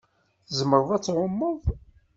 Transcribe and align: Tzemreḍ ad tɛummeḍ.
Tzemreḍ 0.47 0.89
ad 0.95 1.01
tɛummeḍ. 1.03 1.61